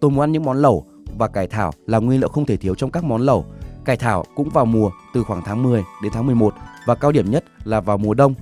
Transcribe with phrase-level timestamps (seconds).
[0.00, 0.86] tôi muốn ăn những món lẩu
[1.18, 3.44] và cải thảo là nguyên liệu không thể thiếu trong các món lẩu.
[3.84, 6.54] Cải thảo cũng vào mùa từ khoảng tháng 10 đến tháng 11
[6.86, 8.34] và cao điểm nhất là vào mùa đông.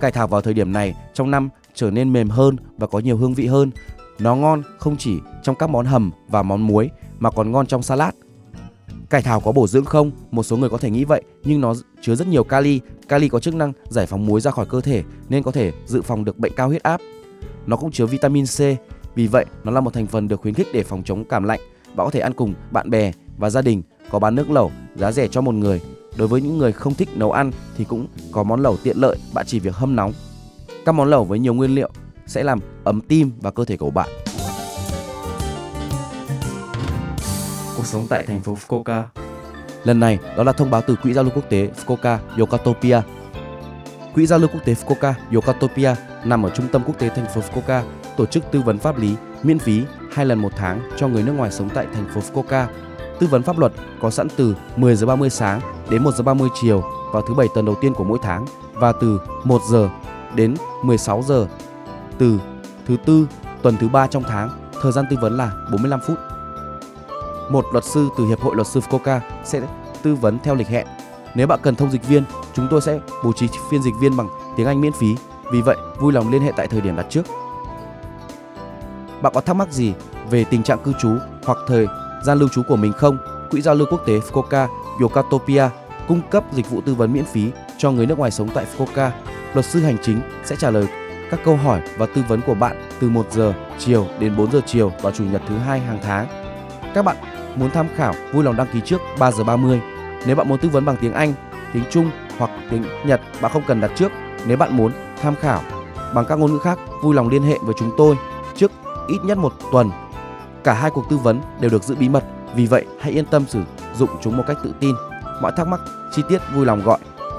[0.00, 3.16] Cải thảo vào thời điểm này trong năm trở nên mềm hơn và có nhiều
[3.16, 3.70] hương vị hơn.
[4.18, 7.82] Nó ngon không chỉ trong các món hầm và món muối mà còn ngon trong
[7.82, 8.14] salad.
[9.10, 10.10] Cải thảo có bổ dưỡng không?
[10.30, 12.80] Một số người có thể nghĩ vậy, nhưng nó chứa rất nhiều kali.
[13.08, 16.02] Kali có chức năng giải phóng muối ra khỏi cơ thể nên có thể dự
[16.02, 17.00] phòng được bệnh cao huyết áp.
[17.66, 18.60] Nó cũng chứa vitamin C,
[19.18, 21.60] vì vậy nó là một thành phần được khuyến khích để phòng chống cảm lạnh.
[21.86, 23.82] Bạn có thể ăn cùng bạn bè và gia đình.
[24.10, 25.80] Có bán nước lẩu giá rẻ cho một người.
[26.16, 29.16] Đối với những người không thích nấu ăn thì cũng có món lẩu tiện lợi,
[29.34, 30.12] bạn chỉ việc hâm nóng.
[30.84, 31.90] Các món lẩu với nhiều nguyên liệu
[32.26, 34.08] sẽ làm ấm tim và cơ thể của bạn.
[37.76, 39.02] Cuộc sống tại thành phố Fukuoka.
[39.84, 43.00] Lần này đó là thông báo từ Quỹ giao lưu quốc tế Fukuoka Yokatopia.
[44.14, 45.94] Quỹ giao lưu quốc tế Fukuoka Yokatopia
[46.24, 47.82] nằm ở trung tâm quốc tế thành phố Fukuoka,
[48.18, 51.32] tổ chức tư vấn pháp lý miễn phí hai lần một tháng cho người nước
[51.32, 52.66] ngoài sống tại thành phố Fukuoka.
[53.18, 55.60] Tư vấn pháp luật có sẵn từ 10 giờ 30 sáng
[55.90, 58.92] đến 1 giờ 30 chiều vào thứ bảy tuần đầu tiên của mỗi tháng và
[59.00, 59.88] từ 1 giờ
[60.34, 61.46] đến 16 giờ
[62.18, 62.38] từ
[62.86, 63.26] thứ tư
[63.62, 64.50] tuần thứ ba trong tháng.
[64.82, 66.18] Thời gian tư vấn là 45 phút.
[67.50, 69.60] Một luật sư từ Hiệp hội Luật sư Fukuoka sẽ
[70.02, 70.86] tư vấn theo lịch hẹn.
[71.34, 74.28] Nếu bạn cần thông dịch viên, chúng tôi sẽ bố trí phiên dịch viên bằng
[74.56, 75.16] tiếng Anh miễn phí.
[75.52, 77.22] Vì vậy, vui lòng liên hệ tại thời điểm đặt trước.
[79.22, 79.94] Bạn có thắc mắc gì
[80.30, 81.10] về tình trạng cư trú
[81.44, 81.86] hoặc thời
[82.22, 83.18] gian lưu trú của mình không?
[83.50, 84.66] Quỹ giao lưu quốc tế Fukuoka
[85.00, 85.68] Yokatopia
[86.08, 89.10] cung cấp dịch vụ tư vấn miễn phí cho người nước ngoài sống tại Fukuoka.
[89.54, 90.86] Luật sư hành chính sẽ trả lời
[91.30, 94.60] các câu hỏi và tư vấn của bạn từ 1 giờ chiều đến 4 giờ
[94.66, 96.26] chiều vào chủ nhật thứ hai hàng tháng.
[96.94, 97.16] Các bạn
[97.56, 99.80] muốn tham khảo vui lòng đăng ký trước 3 giờ 30.
[100.26, 101.34] Nếu bạn muốn tư vấn bằng tiếng Anh,
[101.72, 104.12] tiếng Trung hoặc tiếng Nhật, bạn không cần đặt trước.
[104.46, 104.92] Nếu bạn muốn
[105.22, 105.62] tham khảo
[106.14, 108.16] bằng các ngôn ngữ khác, vui lòng liên hệ với chúng tôi
[109.08, 109.90] ít nhất một tuần.
[110.64, 112.24] Cả hai cuộc tư vấn đều được giữ bí mật,
[112.54, 113.60] vì vậy hãy yên tâm sử
[113.96, 114.94] dụng chúng một cách tự tin.
[115.42, 115.80] Mọi thắc mắc
[116.12, 116.98] chi tiết vui lòng gọi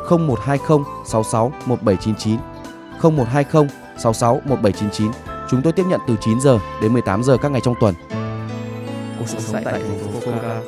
[0.09, 2.40] 0120 66 1799
[3.02, 5.12] 0120 66 1799.
[5.50, 7.96] Chúng tôi tiếp nhận từ 9 giờ đến 18 giờ các ngày trong tuần.
[9.19, 10.62] Cuộc sống tại thành phố Fukuoka.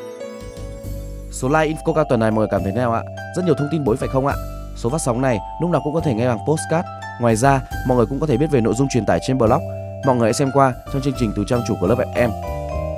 [1.32, 3.04] Số like Infoca tuần này mọi người cảm thấy thế nào ạ?
[3.36, 4.36] Rất nhiều thông tin bối phải không ạ?
[4.76, 6.88] Số phát sóng này lúc nào cũng có thể nghe bằng postcard.
[7.22, 9.81] Ngoài ra, mọi người cũng có thể biết về nội dung truyền tải trên blog.
[10.06, 12.30] Mọi người hãy xem qua trong chương trình từ trang chủ của lớp FM.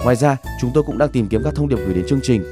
[0.03, 2.43] Ngoài ra, chúng tôi cũng đang tìm kiếm các thông điệp gửi đến chương trình.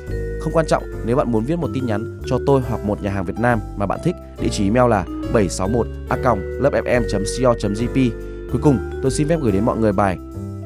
[0.42, 3.12] Không quan trọng nếu bạn muốn viết một tin nhắn cho tôi hoặc một nhà
[3.12, 5.04] hàng Việt Nam mà bạn thích, địa chỉ email là
[5.34, 8.12] 761 a lớpfm.co.jp.
[8.52, 10.18] Cuối cùng, tôi xin phép gửi đến mọi người bài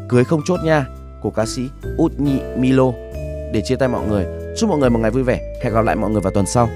[0.09, 0.85] Cưới không chốt nha
[1.21, 2.91] của ca sĩ Út Nhị Milo
[3.53, 4.25] để chia tay mọi người.
[4.57, 5.59] Chúc mọi người một ngày vui vẻ.
[5.63, 6.69] Hẹn gặp lại mọi người vào tuần sau.